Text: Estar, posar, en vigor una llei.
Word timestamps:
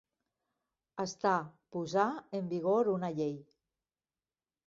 Estar, 1.03 1.33
posar, 1.75 2.07
en 2.41 2.49
vigor 2.55 2.91
una 2.97 3.13
llei. 3.19 3.35